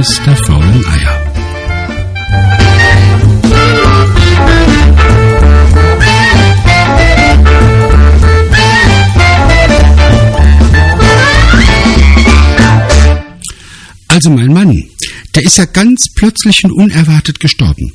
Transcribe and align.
Geheimnis 0.00 0.20
der 0.24 0.36
faulen 0.36 0.84
Eier. 0.86 1.26
Also 14.08 14.30
mein 14.30 14.52
Mann, 14.52 14.84
der 15.34 15.44
ist 15.44 15.58
ja 15.58 15.66
ganz 15.66 16.06
plötzlich 16.14 16.64
und 16.64 16.72
unerwartet 16.72 17.38
gestorben. 17.38 17.92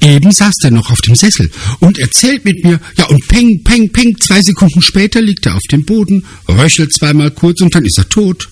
Eben 0.00 0.30
saß 0.30 0.54
er 0.62 0.70
noch 0.70 0.90
auf 0.90 1.00
dem 1.00 1.14
Sessel 1.14 1.50
und 1.80 1.98
erzählt 1.98 2.44
mit 2.44 2.64
mir, 2.64 2.80
ja 2.96 3.06
und 3.06 3.26
peng, 3.28 3.62
peng, 3.64 3.90
peng, 3.90 4.16
zwei 4.18 4.42
Sekunden 4.42 4.82
später 4.82 5.20
liegt 5.20 5.46
er 5.46 5.56
auf 5.56 5.64
dem 5.70 5.84
Boden, 5.84 6.24
röchelt 6.48 6.92
zweimal 6.92 7.30
kurz 7.30 7.62
und 7.62 7.74
dann 7.74 7.84
ist 7.84 7.98
er 7.98 8.08
tot. 8.08 8.48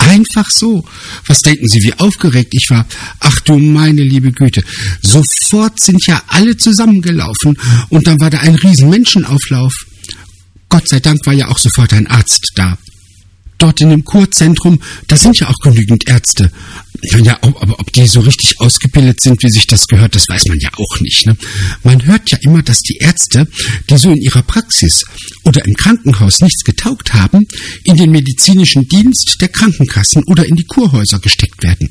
Einfach 0.00 0.46
so. 0.50 0.84
Was 1.26 1.42
denken 1.42 1.68
Sie, 1.68 1.82
wie 1.82 1.94
aufgeregt 1.94 2.54
ich 2.54 2.70
war? 2.70 2.86
Ach 3.20 3.38
du 3.40 3.58
meine 3.58 4.02
liebe 4.02 4.32
Güte. 4.32 4.62
Sofort 5.02 5.78
sind 5.78 6.06
ja 6.06 6.22
alle 6.28 6.56
zusammengelaufen 6.56 7.58
und 7.90 8.06
dann 8.06 8.20
war 8.20 8.30
da 8.30 8.38
ein 8.38 8.54
riesen 8.54 8.88
Menschenauflauf. 8.88 9.74
Gott 10.68 10.88
sei 10.88 11.00
Dank 11.00 11.24
war 11.26 11.34
ja 11.34 11.48
auch 11.48 11.58
sofort 11.58 11.92
ein 11.92 12.06
Arzt 12.06 12.52
da 12.54 12.78
dort 13.60 13.80
in 13.80 13.90
dem 13.90 14.04
Kurzentrum, 14.04 14.80
da 15.06 15.16
sind 15.16 15.38
ja 15.38 15.48
auch 15.48 15.58
genügend 15.62 16.08
Ärzte. 16.08 16.50
Ja, 17.02 17.38
aber 17.42 17.80
ob 17.80 17.92
die 17.92 18.06
so 18.06 18.20
richtig 18.20 18.60
ausgebildet 18.60 19.20
sind, 19.22 19.42
wie 19.42 19.50
sich 19.50 19.66
das 19.66 19.86
gehört, 19.86 20.14
das 20.14 20.28
weiß 20.28 20.46
man 20.46 20.58
ja 20.58 20.68
auch 20.76 21.00
nicht. 21.00 21.26
Ne? 21.26 21.36
Man 21.82 22.04
hört 22.04 22.30
ja 22.30 22.38
immer, 22.42 22.62
dass 22.62 22.80
die 22.80 22.98
Ärzte, 22.98 23.46
die 23.88 23.96
so 23.96 24.10
in 24.10 24.20
ihrer 24.20 24.42
Praxis 24.42 25.02
oder 25.44 25.64
im 25.64 25.74
Krankenhaus 25.74 26.40
nichts 26.40 26.62
getaugt 26.62 27.14
haben, 27.14 27.46
in 27.84 27.96
den 27.96 28.10
medizinischen 28.10 28.86
Dienst 28.88 29.36
der 29.40 29.48
Krankenkassen 29.48 30.24
oder 30.26 30.46
in 30.46 30.56
die 30.56 30.64
Kurhäuser 30.64 31.18
gesteckt 31.18 31.62
werden. 31.62 31.88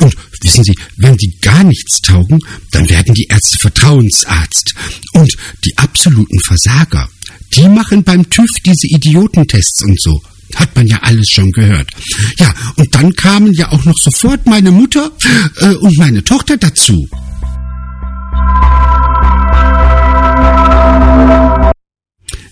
Und 0.00 0.14
wissen 0.42 0.64
Sie, 0.64 0.74
wenn 0.96 1.16
die 1.16 1.38
gar 1.40 1.64
nichts 1.64 2.00
taugen, 2.02 2.40
dann 2.72 2.88
werden 2.90 3.14
die 3.14 3.26
Ärzte 3.28 3.58
Vertrauensarzt. 3.58 4.74
Und 5.14 5.32
die 5.64 5.76
absoluten 5.78 6.40
Versager, 6.40 7.08
die 7.54 7.68
machen 7.68 8.04
beim 8.04 8.28
TÜV 8.28 8.50
diese 8.64 8.86
Idiotentests 8.88 9.82
und 9.82 10.00
so. 10.00 10.22
Hat 10.54 10.74
man 10.76 10.86
ja 10.86 10.98
alles 11.02 11.28
schon 11.28 11.50
gehört. 11.52 11.90
Ja, 12.38 12.54
und 12.76 12.94
dann 12.94 13.12
kamen 13.14 13.52
ja 13.54 13.70
auch 13.70 13.84
noch 13.84 13.96
sofort 13.96 14.46
meine 14.46 14.70
Mutter 14.70 15.10
äh, 15.60 15.74
und 15.74 15.96
meine 15.98 16.22
Tochter 16.22 16.56
dazu. 16.56 17.08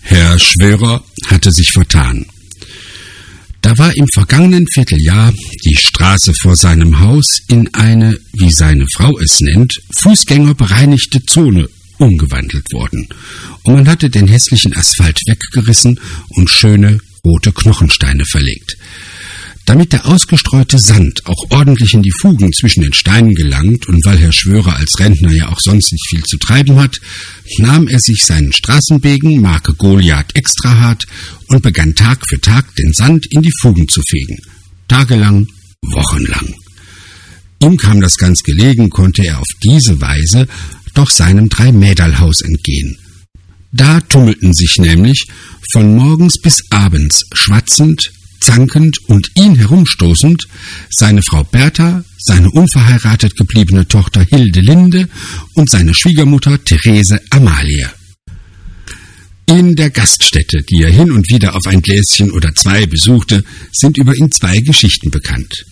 Herr 0.01 0.39
Schwörer 0.39 1.03
hatte 1.27 1.51
sich 1.51 1.71
vertan. 1.71 2.25
Da 3.61 3.77
war 3.77 3.95
im 3.95 4.07
vergangenen 4.11 4.65
Vierteljahr 4.67 5.31
die 5.63 5.75
Straße 5.75 6.33
vor 6.33 6.55
seinem 6.55 6.99
Haus 6.99 7.37
in 7.47 7.71
eine, 7.73 8.17
wie 8.33 8.51
seine 8.51 8.87
Frau 8.93 9.17
es 9.19 9.39
nennt, 9.39 9.79
fußgängerbereinigte 9.99 11.23
Zone 11.25 11.69
umgewandelt 11.99 12.65
worden. 12.73 13.07
Und 13.63 13.75
man 13.75 13.87
hatte 13.87 14.09
den 14.09 14.27
hässlichen 14.27 14.75
Asphalt 14.75 15.19
weggerissen 15.27 15.99
und 16.29 16.49
schöne 16.49 16.97
rote 17.25 17.51
Knochensteine 17.51 18.25
verlegt. 18.25 18.77
Damit 19.65 19.93
der 19.93 20.07
ausgestreute 20.07 20.79
Sand 20.79 21.21
auch 21.25 21.51
ordentlich 21.51 21.93
in 21.93 22.01
die 22.01 22.11
Fugen 22.19 22.51
zwischen 22.51 22.81
den 22.81 22.93
Steinen 22.93 23.35
gelangt 23.35 23.87
und 23.87 24.03
weil 24.05 24.17
Herr 24.17 24.31
Schwörer 24.31 24.75
als 24.75 24.99
Rentner 24.99 25.31
ja 25.31 25.49
auch 25.49 25.59
sonst 25.59 25.91
nicht 25.91 26.07
viel 26.09 26.23
zu 26.23 26.37
treiben 26.37 26.77
hat, 26.79 26.97
nahm 27.59 27.87
er 27.87 27.99
sich 27.99 28.23
seinen 28.25 28.51
Straßenbegen 28.51 29.39
Marke 29.39 29.73
Goliath 29.75 30.35
extra 30.35 30.79
hart 30.79 31.05
und 31.47 31.61
begann 31.61 31.95
Tag 31.95 32.27
für 32.27 32.41
Tag 32.41 32.75
den 32.75 32.91
Sand 32.91 33.27
in 33.29 33.43
die 33.43 33.53
Fugen 33.61 33.87
zu 33.87 34.01
fegen. 34.01 34.39
Tagelang, 34.87 35.47
wochenlang. 35.83 36.55
Ihm 37.61 37.77
kam 37.77 38.01
das 38.01 38.17
ganz 38.17 38.41
gelegen, 38.41 38.89
konnte 38.89 39.23
er 39.23 39.39
auf 39.39 39.47
diese 39.61 40.01
Weise 40.01 40.47
doch 40.95 41.09
seinem 41.09 41.47
Dreimäderlhaus 41.47 42.41
entgehen. 42.41 42.97
Da 43.71 44.01
tummelten 44.01 44.53
sich 44.53 44.77
nämlich 44.77 45.27
von 45.71 45.95
morgens 45.95 46.39
bis 46.41 46.63
abends 46.69 47.23
schwatzend, 47.33 48.11
zankend 48.41 48.97
und 49.07 49.29
ihn 49.35 49.55
herumstoßend 49.55 50.47
seine 50.89 51.21
Frau 51.21 51.43
Bertha, 51.43 52.03
seine 52.17 52.51
unverheiratet 52.51 53.35
gebliebene 53.37 53.87
Tochter 53.87 54.23
Hilde 54.23 54.61
Linde 54.61 55.07
und 55.53 55.69
seine 55.69 55.93
Schwiegermutter 55.93 56.61
Therese 56.63 57.21
Amalie. 57.29 57.89
In 59.45 59.75
der 59.75 59.89
Gaststätte, 59.89 60.63
die 60.63 60.83
er 60.83 60.91
hin 60.91 61.11
und 61.11 61.29
wieder 61.29 61.55
auf 61.55 61.67
ein 61.67 61.81
Gläschen 61.81 62.31
oder 62.31 62.53
zwei 62.55 62.85
besuchte, 62.85 63.43
sind 63.71 63.97
über 63.97 64.15
ihn 64.15 64.31
zwei 64.31 64.59
Geschichten 64.59 65.11
bekannt. 65.11 65.65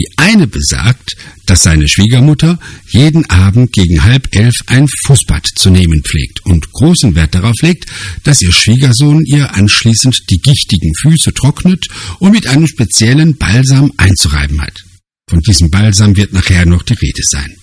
Die 0.00 0.08
eine 0.16 0.46
besagt, 0.46 1.14
dass 1.44 1.64
seine 1.64 1.86
Schwiegermutter 1.86 2.58
jeden 2.88 3.28
Abend 3.28 3.70
gegen 3.72 4.02
halb 4.02 4.34
elf 4.34 4.54
ein 4.66 4.88
Fußbad 5.04 5.46
zu 5.56 5.68
nehmen 5.68 6.02
pflegt 6.02 6.40
und 6.46 6.72
großen 6.72 7.14
Wert 7.14 7.34
darauf 7.34 7.60
legt, 7.60 7.84
dass 8.24 8.40
ihr 8.40 8.50
Schwiegersohn 8.50 9.26
ihr 9.26 9.54
anschließend 9.54 10.30
die 10.30 10.38
gichtigen 10.38 10.94
Füße 10.94 11.34
trocknet 11.34 11.88
und 12.18 12.32
mit 12.32 12.46
einem 12.46 12.66
speziellen 12.66 13.36
Balsam 13.36 13.92
einzureiben 13.98 14.62
hat. 14.62 14.84
Von 15.28 15.40
diesem 15.40 15.70
Balsam 15.70 16.16
wird 16.16 16.32
nachher 16.32 16.64
noch 16.64 16.82
die 16.82 16.94
Rede 16.94 17.22
sein. 17.22 17.54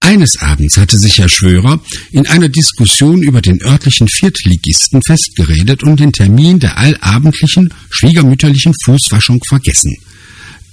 Eines 0.00 0.40
Abends 0.40 0.76
hatte 0.78 0.98
sich 0.98 1.18
Herr 1.18 1.28
Schwörer 1.28 1.80
in 2.10 2.26
einer 2.26 2.48
Diskussion 2.48 3.22
über 3.22 3.40
den 3.40 3.62
örtlichen 3.62 4.08
Viertligisten 4.08 5.00
festgeredet 5.02 5.84
und 5.84 6.00
den 6.00 6.12
Termin 6.12 6.58
der 6.58 6.76
allabendlichen 6.76 7.72
schwiegermütterlichen 7.88 8.74
Fußwaschung 8.84 9.40
vergessen. 9.48 9.96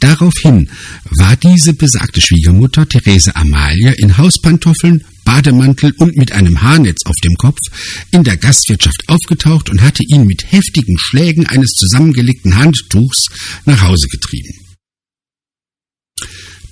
Daraufhin 0.05 0.69
war 1.09 1.35
diese 1.35 1.73
besagte 1.73 2.21
Schwiegermutter 2.21 2.87
Therese 2.87 3.35
Amalie 3.35 3.91
in 3.93 4.19
Hauspantoffeln, 4.19 5.03
Bademantel 5.23 5.95
und 5.97 6.15
mit 6.15 6.31
einem 6.31 6.61
Haarnetz 6.61 6.99
auf 7.05 7.15
dem 7.23 7.33
Kopf 7.37 7.57
in 8.11 8.23
der 8.23 8.37
Gastwirtschaft 8.37 9.01
aufgetaucht 9.07 9.71
und 9.71 9.81
hatte 9.81 10.03
ihn 10.03 10.25
mit 10.27 10.51
heftigen 10.51 10.95
Schlägen 10.99 11.47
eines 11.47 11.71
zusammengelegten 11.71 12.55
Handtuchs 12.55 13.29
nach 13.65 13.81
Hause 13.81 14.07
getrieben. 14.07 14.53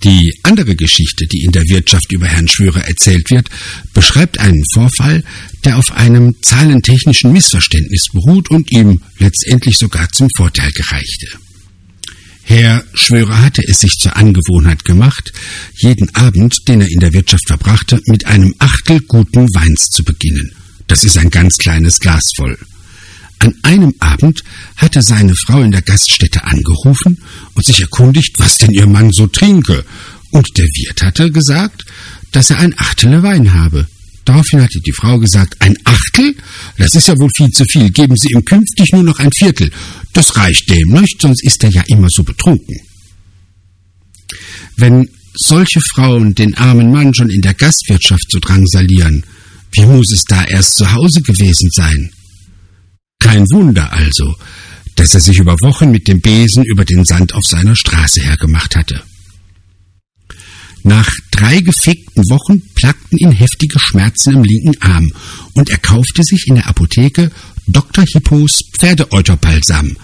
Die 0.03 0.31
andere 0.43 0.75
Geschichte, 0.75 1.25
die 1.25 1.41
in 1.41 1.51
der 1.51 1.63
Wirtschaft 1.63 2.11
über 2.11 2.27
Herrn 2.27 2.47
Schwörer 2.47 2.87
erzählt 2.87 3.31
wird, 3.31 3.49
beschreibt 3.95 4.37
einen 4.37 4.63
Vorfall, 4.73 5.23
der 5.65 5.79
auf 5.79 5.91
einem 5.91 6.35
zahlentechnischen 6.43 7.33
Missverständnis 7.33 8.09
beruht 8.13 8.51
und 8.51 8.71
ihm 8.71 9.01
letztendlich 9.17 9.79
sogar 9.79 10.07
zum 10.09 10.29
Vorteil 10.35 10.71
gereichte. 10.71 11.42
Herr 12.43 12.83
Schwörer 12.93 13.41
hatte 13.41 13.63
es 13.65 13.79
sich 13.79 13.93
zur 13.99 14.15
Angewohnheit 14.17 14.83
gemacht, 14.83 15.31
jeden 15.75 16.13
Abend, 16.13 16.55
den 16.67 16.81
er 16.81 16.91
in 16.91 16.99
der 16.99 17.13
Wirtschaft 17.13 17.47
verbrachte, 17.47 18.01
mit 18.05 18.25
einem 18.25 18.53
Achtel 18.59 18.99
guten 19.01 19.47
Weins 19.53 19.89
zu 19.89 20.03
beginnen. 20.03 20.51
Das 20.87 21.03
ist 21.03 21.17
ein 21.17 21.29
ganz 21.29 21.55
kleines 21.57 21.99
Glas 21.99 22.23
voll. 22.35 22.57
An 23.39 23.55
einem 23.63 23.93
Abend 23.99 24.41
hatte 24.75 25.01
seine 25.01 25.35
Frau 25.35 25.61
in 25.61 25.71
der 25.71 25.81
Gaststätte 25.81 26.43
angerufen 26.43 27.21
und 27.55 27.65
sich 27.65 27.81
erkundigt, 27.81 28.39
was 28.39 28.57
denn 28.57 28.71
ihr 28.71 28.87
Mann 28.87 29.11
so 29.11 29.27
trinke. 29.27 29.85
Und 30.31 30.57
der 30.57 30.65
Wirt 30.65 31.01
hatte 31.01 31.31
gesagt, 31.31 31.85
dass 32.31 32.49
er 32.49 32.59
ein 32.59 32.73
Achtel 32.77 33.23
Wein 33.23 33.53
habe. 33.53 33.87
Daraufhin 34.25 34.61
hatte 34.61 34.79
die 34.79 34.93
Frau 34.93 35.19
gesagt, 35.19 35.55
ein 35.59 35.75
Achtel? 35.83 36.35
Das 36.77 36.95
ist 36.95 37.07
ja 37.07 37.17
wohl 37.17 37.29
viel 37.35 37.49
zu 37.49 37.65
viel. 37.65 37.89
Geben 37.91 38.15
Sie 38.15 38.29
ihm 38.29 38.45
künftig 38.45 38.91
nur 38.93 39.03
noch 39.03 39.19
ein 39.19 39.31
Viertel. 39.35 39.69
Das 40.13 40.35
reicht 40.37 40.69
dem 40.69 40.89
nicht, 40.89 41.21
sonst 41.21 41.43
ist 41.43 41.63
er 41.63 41.71
ja 41.71 41.83
immer 41.87 42.07
so 42.09 42.23
betrunken. 42.23 42.79
Wenn 44.77 45.09
solche 45.33 45.81
Frauen 45.81 46.35
den 46.35 46.55
armen 46.55 46.91
Mann 46.91 47.13
schon 47.13 47.29
in 47.29 47.41
der 47.41 47.55
Gastwirtschaft 47.55 48.29
so 48.29 48.39
drangsalieren, 48.39 49.25
wie 49.71 49.85
muss 49.85 50.11
es 50.11 50.23
da 50.23 50.45
erst 50.45 50.75
zu 50.75 50.91
Hause 50.91 51.21
gewesen 51.21 51.69
sein? 51.71 52.11
Kein 53.19 53.45
Wunder 53.51 53.91
also, 53.91 54.35
dass 54.95 55.15
er 55.15 55.21
sich 55.21 55.39
über 55.39 55.55
Wochen 55.61 55.89
mit 55.89 56.07
dem 56.07 56.21
Besen 56.21 56.63
über 56.63 56.85
den 56.85 57.03
Sand 57.05 57.33
auf 57.33 57.43
seiner 57.45 57.75
Straße 57.75 58.21
hergemacht 58.21 58.75
hatte. 58.75 59.01
Nach 60.83 61.09
drei 61.31 61.61
gefegten 61.61 62.23
Wochen 62.29 62.61
plagten 62.75 63.17
ihn 63.17 63.31
heftige 63.31 63.79
Schmerzen 63.79 64.33
im 64.33 64.43
linken 64.43 64.79
Arm 64.81 65.11
und 65.53 65.69
er 65.69 65.77
kaufte 65.77 66.23
sich 66.23 66.47
in 66.47 66.55
der 66.55 66.67
Apotheke 66.67 67.31
Dr. 67.67 68.05
Hippos 68.11 68.63
Pferdeeuterbalsam, 68.77 69.95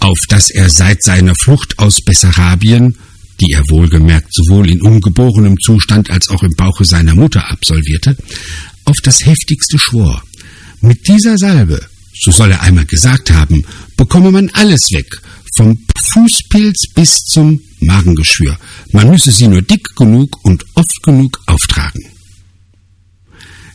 auf 0.00 0.18
das 0.28 0.50
er 0.50 0.70
seit 0.70 1.02
seiner 1.02 1.34
Flucht 1.34 1.78
aus 1.78 2.00
Bessarabien, 2.00 2.96
die 3.40 3.52
er 3.52 3.62
wohlgemerkt 3.68 4.32
sowohl 4.32 4.70
in 4.70 4.82
ungeborenem 4.82 5.58
Zustand 5.60 6.10
als 6.10 6.28
auch 6.28 6.42
im 6.42 6.54
Bauche 6.56 6.84
seiner 6.84 7.14
Mutter 7.14 7.50
absolvierte, 7.50 8.16
auf 8.84 8.96
das 9.02 9.24
heftigste 9.24 9.78
schwor. 9.78 10.22
Mit 10.80 11.06
dieser 11.08 11.36
Salbe, 11.36 11.80
so 12.14 12.30
soll 12.30 12.50
er 12.50 12.62
einmal 12.62 12.86
gesagt 12.86 13.30
haben, 13.30 13.62
bekomme 13.96 14.30
man 14.30 14.50
alles 14.50 14.90
weg, 14.92 15.20
vom 15.56 15.78
Fußpilz 15.98 16.92
bis 16.94 17.24
zum 17.24 17.60
Magengeschwür. 17.80 18.58
Man 18.92 19.10
müsse 19.10 19.32
sie 19.32 19.48
nur 19.48 19.62
dick 19.62 19.86
genug 19.96 20.44
und 20.44 20.64
oft 20.74 21.02
genug 21.02 21.40
auftragen. 21.46 22.02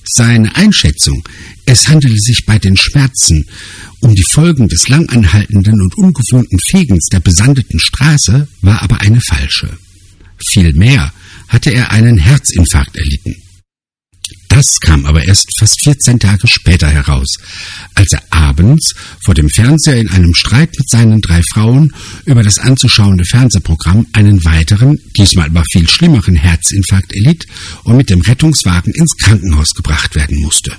Seine 0.03 0.55
Einschätzung, 0.55 1.23
es 1.71 1.87
handele 1.87 2.17
sich 2.17 2.45
bei 2.45 2.59
den 2.59 2.75
Schmerzen 2.75 3.45
um 4.01 4.13
die 4.13 4.25
Folgen 4.29 4.67
des 4.67 4.89
langanhaltenden 4.89 5.81
und 5.81 5.97
ungewohnten 5.97 6.59
Fegens 6.59 7.05
der 7.13 7.21
besandeten 7.21 7.79
Straße, 7.79 8.49
war 8.59 8.81
aber 8.81 8.99
eine 8.99 9.21
falsche. 9.21 9.77
Vielmehr 10.49 11.13
hatte 11.47 11.69
er 11.69 11.91
einen 11.91 12.17
Herzinfarkt 12.17 12.97
erlitten. 12.97 13.35
Das 14.49 14.79
kam 14.81 15.05
aber 15.05 15.23
erst 15.23 15.47
fast 15.57 15.81
14 15.83 16.19
Tage 16.19 16.45
später 16.45 16.89
heraus, 16.89 17.35
als 17.95 18.11
er 18.11 18.23
abends 18.31 18.93
vor 19.23 19.33
dem 19.33 19.47
Fernseher 19.47 19.97
in 19.97 20.09
einem 20.09 20.33
Streit 20.33 20.77
mit 20.77 20.89
seinen 20.89 21.21
drei 21.21 21.41
Frauen 21.53 21.93
über 22.25 22.43
das 22.43 22.59
anzuschauende 22.59 23.23
Fernsehprogramm 23.23 24.07
einen 24.11 24.43
weiteren, 24.43 24.99
diesmal 25.17 25.45
aber 25.45 25.63
viel 25.71 25.87
schlimmeren 25.87 26.35
Herzinfarkt 26.35 27.15
erlitt 27.15 27.47
und 27.85 27.95
mit 27.95 28.09
dem 28.09 28.19
Rettungswagen 28.19 28.93
ins 28.93 29.15
Krankenhaus 29.15 29.73
gebracht 29.73 30.15
werden 30.15 30.41
musste. 30.41 30.75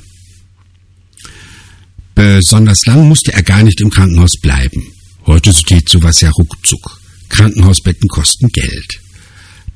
Besonders 2.22 2.86
lang 2.86 3.08
musste 3.08 3.32
er 3.32 3.42
gar 3.42 3.64
nicht 3.64 3.80
im 3.80 3.90
Krankenhaus 3.90 4.34
bleiben. 4.40 4.80
Heute 5.26 5.52
geht 5.66 5.88
sowas 5.88 6.20
ja 6.20 6.30
ruckzuck. 6.30 7.00
Krankenhausbetten 7.28 8.08
kosten 8.08 8.46
Geld. 8.50 9.00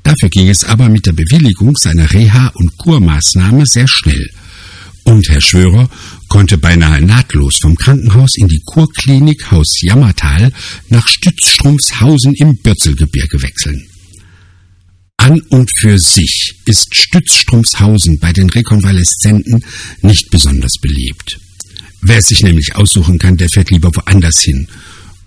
Dafür 0.04 0.28
ging 0.28 0.48
es 0.48 0.62
aber 0.62 0.88
mit 0.88 1.06
der 1.06 1.12
Bewilligung 1.12 1.74
seiner 1.74 2.08
Reha- 2.08 2.52
und 2.54 2.76
Kurmaßnahme 2.76 3.66
sehr 3.66 3.88
schnell. 3.88 4.30
Und 5.02 5.28
Herr 5.28 5.40
Schwörer 5.40 5.90
konnte 6.28 6.56
beinahe 6.56 7.00
nahtlos 7.00 7.56
vom 7.60 7.74
Krankenhaus 7.74 8.36
in 8.36 8.46
die 8.46 8.62
Kurklinik 8.64 9.50
Haus 9.50 9.80
Jammertal 9.80 10.52
nach 10.88 11.08
Stützstrumpfshausen 11.08 12.34
im 12.34 12.58
Bürzelgebirge 12.58 13.42
wechseln. 13.42 13.88
An 15.16 15.40
und 15.48 15.68
für 15.76 15.98
sich 15.98 16.54
ist 16.64 16.94
Stützstrumpfshausen 16.94 18.20
bei 18.20 18.32
den 18.32 18.48
Rekonvaleszenten 18.50 19.64
nicht 20.02 20.30
besonders 20.30 20.74
beliebt. 20.80 21.40
Wer 22.02 22.18
es 22.18 22.26
sich 22.26 22.42
nämlich 22.42 22.76
aussuchen 22.76 23.18
kann, 23.18 23.36
der 23.36 23.48
fährt 23.48 23.70
lieber 23.70 23.90
woanders 23.94 24.40
hin 24.40 24.68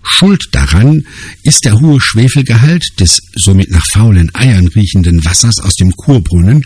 Schuld 0.02 0.48
daran 0.52 1.04
ist 1.42 1.64
der 1.64 1.78
hohe 1.78 2.00
Schwefelgehalt 2.00 2.84
des 2.98 3.20
somit 3.34 3.70
nach 3.70 3.86
faulen 3.86 4.34
Eiern 4.34 4.68
riechenden 4.68 5.24
Wassers 5.24 5.58
aus 5.60 5.74
dem 5.74 5.92
Kurbrunnen 5.92 6.64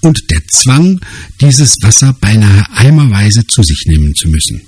und 0.00 0.30
der 0.30 0.42
Zwang, 0.48 1.00
dieses 1.40 1.76
Wasser 1.82 2.14
beinahe 2.20 2.64
eimerweise 2.74 3.46
zu 3.46 3.62
sich 3.62 3.84
nehmen 3.86 4.14
zu 4.14 4.28
müssen. 4.28 4.62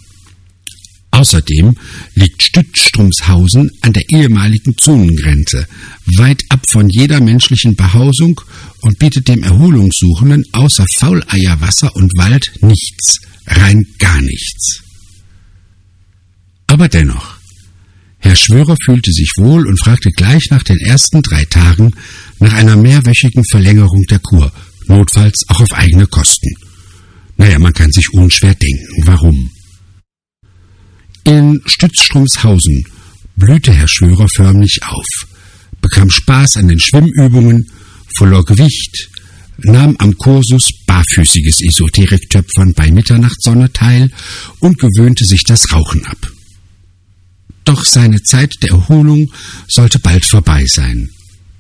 Außerdem 1.11 1.77
liegt 2.15 2.43
Stützstrumshausen 2.43 3.71
an 3.81 3.93
der 3.93 4.03
ehemaligen 4.11 4.77
Zonengrenze, 4.77 5.67
weit 6.05 6.43
ab 6.51 6.61
von 6.69 6.91
jeder 6.91 7.21
menschlichen 7.21 7.75
Behausung 7.75 8.41
und 8.83 8.99
bietet 8.99 9.29
dem 9.29 9.43
Erholungssuchenden 9.43 10.45
außer 10.53 10.85
Fauleierwasser 10.95 11.95
und 11.97 12.13
Wald 12.19 12.53
nichts, 12.61 13.21
rein 13.47 13.87
gar 13.99 14.21
nichts. 14.23 14.83
Aber 16.67 16.89
dennoch, 16.89 17.37
Herr 18.19 18.37
Schwörer 18.37 18.77
fühlte 18.85 19.13
sich 19.13 19.33
wohl 19.37 19.67
und 19.69 19.79
fragte 19.79 20.11
gleich 20.11 20.49
nach 20.51 20.63
den 20.63 20.79
ersten 20.79 21.23
drei 21.23 21.45
Tagen 21.45 21.93
nach 22.41 22.53
einer 22.55 22.77
mehrwöchigen 22.77 23.45
Verlängerung 23.51 24.05
der 24.11 24.19
Kur, 24.19 24.53
notfalls 24.87 25.45
auch 25.49 25.61
auf 25.61 25.73
eigene 25.73 26.07
Kosten. 26.07 26.53
Naja, 27.37 27.59
man 27.59 27.73
kann 27.73 27.93
sich 27.93 28.13
unschwer 28.13 28.55
denken, 28.55 29.07
warum. 29.07 29.51
In 31.25 31.61
Stützstrumshausen 31.67 32.85
blühte 33.37 33.73
Herr 33.73 33.89
Schwörer 33.89 34.29
förmlich 34.29 34.81
auf, 34.83 35.07
bekam 35.81 36.11
Spaß 36.11 36.57
an 36.57 36.69
den 36.69 36.81
Schwimmübungen, 36.81 37.71
verlor 38.17 38.45
Gewicht, 38.45 39.09
nahm 39.59 39.97
am 39.99 40.17
Kursus 40.17 40.71
barfüßiges 40.87 41.63
Esoteriktöpfern 41.63 42.75
bei 42.75 42.91
Mitternachtssonne 42.91 43.73
teil 43.73 44.11
und 44.61 44.79
gewöhnte 44.79 45.25
sich 45.25 45.45
das 45.45 45.73
Rauchen 45.73 46.05
ab. 46.07 46.31
Doch 47.65 47.85
seine 47.85 48.23
Zeit 48.23 48.55
der 48.63 48.71
Erholung 48.71 49.33
sollte 49.69 49.99
bald 49.99 50.25
vorbei 50.25 50.65
sein. 50.67 51.11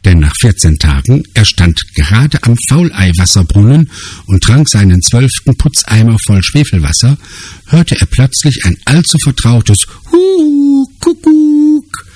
Denn 0.05 0.21
nach 0.21 0.35
14 0.41 0.79
Tagen, 0.79 1.25
er 1.35 1.45
stand 1.45 1.81
gerade 1.97 2.41
am 2.45 2.57
Fauleiwasserbrunnen 2.69 3.91
und 4.27 4.41
trank 4.41 4.69
seinen 4.69 5.03
zwölften 5.03 5.57
Putzeimer 5.57 6.17
voll 6.25 6.45
Schwefelwasser, 6.45 7.19
hörte 7.67 7.97
er 7.99 8.07
plötzlich 8.07 8.65
ein 8.65 8.77
allzu 8.85 9.19
vertrautes 9.19 9.79
Hu, 10.13 10.87
Kuckuck. 11.01 12.07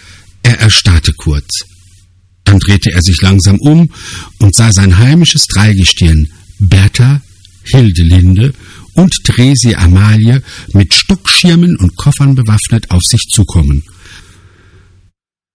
Er 0.44 0.60
erstarrte 0.60 1.12
kurz. 1.14 1.64
Dann 2.44 2.59
drehte 2.70 2.92
er 2.92 3.02
sich 3.02 3.20
langsam 3.20 3.58
um 3.58 3.90
und 4.38 4.54
sah 4.54 4.70
sein 4.70 4.96
heimisches 4.96 5.46
Dreigestirn, 5.46 6.28
Bertha, 6.60 7.20
Hildelinde 7.64 8.54
und 8.94 9.12
Theresie 9.24 9.74
Amalie 9.74 10.42
mit 10.72 10.94
Stockschirmen 10.94 11.76
und 11.76 11.96
Koffern 11.96 12.36
bewaffnet 12.36 12.90
auf 12.90 13.02
sich 13.02 13.22
zukommen. 13.28 13.82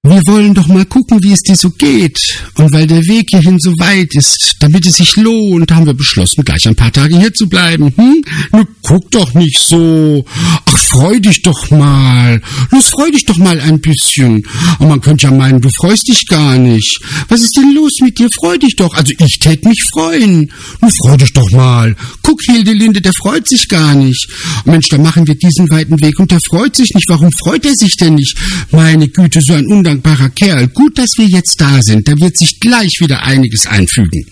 Wir 0.08 0.22
wollen 0.28 0.54
doch 0.54 0.68
mal 0.68 0.86
gucken, 0.86 1.24
wie 1.24 1.32
es 1.34 1.42
dir 1.42 1.56
so 1.56 1.72
geht. 1.72 2.20
Und 2.60 2.72
weil 2.72 2.86
der 2.86 3.02
Weg 3.08 3.28
hierhin 3.32 3.58
so 3.58 3.72
weit 3.80 4.14
ist, 4.14 4.56
damit 4.60 4.86
es 4.86 4.98
sich 4.98 5.16
lohnt, 5.16 5.72
haben 5.72 5.88
wir 5.88 5.96
beschlossen, 5.96 6.46
gleich 6.46 6.68
ein 6.68 6.76
paar 6.76 6.92
Tage 6.92 7.18
hier 7.18 7.34
zu 7.34 7.50
bleiben. 7.50 7.92
Hm? 7.96 8.24
Nur 8.52 8.68
guck 8.84 9.10
doch 9.10 9.34
nicht 9.34 9.58
so. 9.58 10.24
Ach, 10.68 10.78
freu 10.78 11.20
dich 11.20 11.42
doch 11.42 11.72
mal. 11.72 12.40
Los, 12.70 12.90
freu 12.90 13.10
dich 13.10 13.26
doch 13.26 13.38
mal 13.38 13.60
ein 13.60 13.82
bisschen. 13.82 14.44
Und 14.78 14.90
man 14.90 15.02
könnte 15.02 15.24
ja 15.24 15.32
meinen, 15.32 15.60
du 15.60 15.70
freust 15.70 16.08
dich 16.08 16.28
gar 16.28 16.60
nicht. 16.60 17.00
Was 17.28 17.42
ist 17.42 17.58
denn 17.58 17.74
los 17.74 17.94
mit 18.02 18.20
dir? 18.20 18.30
Freu 18.30 18.60
dich 18.60 18.76
doch. 18.76 18.94
Also 18.94 19.12
ich 19.18 19.40
tät 19.40 19.66
mich 19.66 19.84
freuen. 19.92 20.52
Nun 20.82 20.92
freu 20.92 21.18
dich 21.18 21.34
doch 21.34 21.50
mal. 21.50 21.96
Guck, 22.22 22.44
Hildelinde, 22.44 23.02
der 23.02 23.14
freut 23.14 23.48
sich 23.48 23.68
gar 23.68 23.96
nicht. 23.96 24.28
Mensch, 24.66 24.88
da 24.90 25.00
machen 25.00 25.26
wir 25.26 25.36
diesen 25.36 25.68
weiten 25.72 26.00
Weg 26.00 26.20
und 26.20 26.30
der 26.30 26.42
freut 26.48 26.76
sich 26.76 26.94
nicht. 26.94 27.10
Warum 27.10 27.32
freut 27.32 27.66
er 27.66 27.74
sich 27.74 27.96
denn 27.98 28.14
nicht? 28.16 28.38
Meine 28.70 29.08
Güte, 29.08 29.42
so 29.42 29.54
ein 29.54 29.66
Undank 29.66 29.95
undankbarer 29.96 30.30
Kerl. 30.30 30.68
Gut, 30.70 30.98
dass 30.98 31.12
wir 31.18 31.28
jetzt 31.28 31.60
da 31.60 31.80
sind. 31.82 32.08
Da 32.08 32.14
wird 32.18 32.38
sich 32.38 32.60
gleich 32.60 32.98
wieder 33.00 33.24
einiges 33.24 33.66
einfügen. 33.66 34.26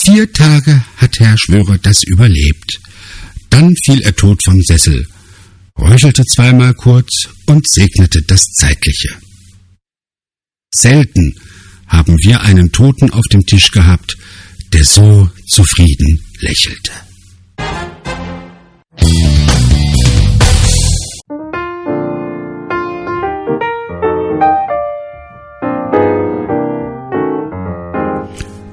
Vier 0.00 0.32
Tage 0.32 0.84
hat 0.96 1.18
Herr 1.20 1.36
Schwörer 1.36 1.78
das 1.78 2.02
überlebt. 2.04 2.80
Dann 3.50 3.74
fiel 3.84 4.00
er 4.02 4.14
tot 4.14 4.42
vom 4.42 4.60
Sessel, 4.62 5.06
räuchelte 5.78 6.24
zweimal 6.24 6.74
kurz 6.74 7.28
und 7.46 7.68
segnete 7.68 8.22
das 8.22 8.44
Zeitliche. 8.54 9.10
Selten 10.74 11.34
haben 11.86 12.16
wir 12.18 12.42
einen 12.42 12.70
Toten 12.72 13.10
auf 13.10 13.26
dem 13.32 13.44
Tisch 13.46 13.70
gehabt, 13.70 14.16
der 14.72 14.84
so 14.84 15.30
zufrieden 15.46 16.20
lächelte. 16.40 16.92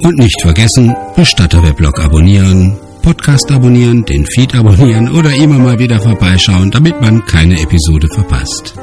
Und 0.05 0.17
nicht 0.19 0.39
vergessen, 0.43 0.95
Bestatterweblog 1.15 1.99
abonnieren, 1.99 2.77
Podcast 3.01 3.51
abonnieren, 3.51 4.05
den 4.05 4.23
Feed 4.27 4.53
abonnieren 4.53 5.11
oder 5.11 5.33
immer 5.33 5.57
mal 5.57 5.79
wieder 5.79 5.99
vorbeischauen, 5.99 6.69
damit 6.69 7.01
man 7.01 7.25
keine 7.25 7.59
Episode 7.59 8.07
verpasst. 8.13 8.75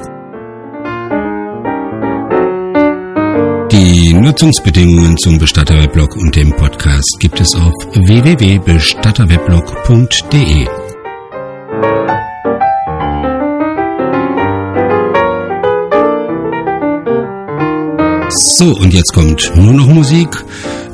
Die 3.70 4.14
Nutzungsbedingungen 4.14 5.16
zum 5.16 5.38
Bestatterweblog 5.38 6.16
und 6.16 6.34
dem 6.34 6.50
Podcast 6.56 7.18
gibt 7.20 7.40
es 7.40 7.54
auf 7.54 7.72
www.bestatterweblog.de. 7.94 10.81
So, 18.34 18.74
und 18.76 18.94
jetzt 18.94 19.12
kommt 19.12 19.54
nur 19.54 19.74
noch 19.74 19.86
Musik. 19.86 20.28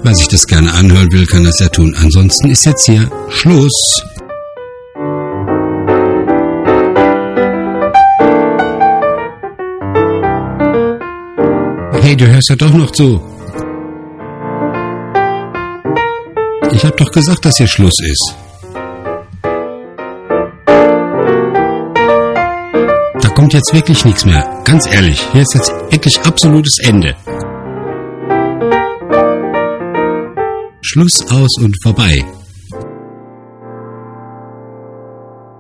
Wer 0.03 0.15
sich 0.15 0.27
das 0.27 0.45
gerne 0.45 0.73
anhören 0.73 1.11
will, 1.13 1.25
kann 1.25 1.45
das 1.45 1.61
ja 1.61 1.69
tun. 1.69 1.95
Ansonsten 1.97 2.51
ist 2.51 2.67
jetzt 2.67 2.85
hier 2.85 3.09
Schluss. 3.29 4.03
Hey, 12.03 12.17
du 12.17 12.27
hörst 12.27 12.49
ja 12.49 12.57
doch 12.57 12.73
noch 12.73 12.91
zu. 12.91 13.21
Ich 16.73 16.85
hab 16.85 16.97
doch 16.97 17.11
gesagt, 17.13 17.45
dass 17.45 17.57
hier 17.57 17.69
Schluss 17.69 18.01
ist. 18.01 18.48
Kommt 23.39 23.55
jetzt 23.55 23.73
wirklich 23.73 24.05
nichts 24.05 24.25
mehr. 24.25 24.63
Ganz 24.65 24.85
ehrlich, 24.93 25.21
hier 25.31 25.43
ist 25.43 25.55
jetzt 25.55 25.71
wirklich 25.93 26.19
absolutes 26.23 26.77
Ende. 26.81 27.15
Schluss 30.83 31.25
aus 31.31 31.51
und 31.61 31.77
vorbei. 31.81 32.25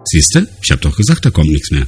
Siehste, 0.06 0.48
ich 0.60 0.72
hab 0.72 0.80
doch 0.80 0.96
gesagt, 0.96 1.24
da 1.24 1.30
kommt 1.30 1.50
nichts 1.50 1.70
mehr. 1.70 1.86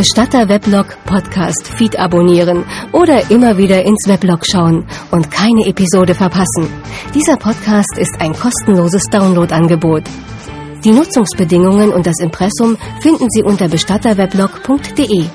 Bestatter 0.00 0.48
Weblog 0.48 0.96
Podcast 1.04 1.68
Feed 1.76 1.98
abonnieren 1.98 2.64
oder 2.92 3.30
immer 3.30 3.58
wieder 3.58 3.82
ins 3.84 4.08
Weblog 4.08 4.46
schauen 4.50 4.86
und 5.10 5.30
keine 5.30 5.66
Episode 5.66 6.14
verpassen. 6.14 6.72
Dieser 7.14 7.36
Podcast 7.36 7.98
ist 7.98 8.18
ein 8.18 8.32
kostenloses 8.32 9.04
Downloadangebot. 9.10 10.04
Die 10.84 10.92
Nutzungsbedingungen 10.92 11.92
und 11.92 12.06
das 12.06 12.18
Impressum 12.18 12.78
finden 13.02 13.26
Sie 13.28 13.42
unter 13.42 13.68
bestatterweblog.de. 13.68 15.26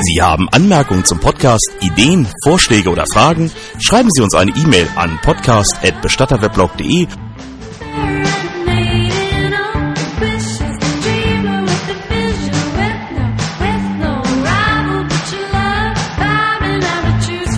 Sie 0.00 0.20
haben 0.20 0.48
Anmerkungen 0.50 1.04
zum 1.04 1.20
Podcast, 1.20 1.70
Ideen, 1.82 2.26
Vorschläge 2.42 2.90
oder 2.90 3.06
Fragen? 3.06 3.52
Schreiben 3.78 4.08
Sie 4.10 4.22
uns 4.22 4.34
eine 4.34 4.50
E-Mail 4.56 4.88
an 4.96 5.20
podcast.bestatterweblog.de 5.22 7.06